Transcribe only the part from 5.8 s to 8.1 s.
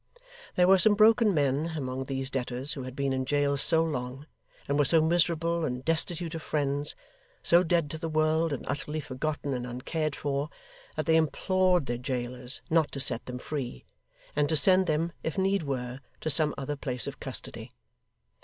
destitute of friends, so dead to the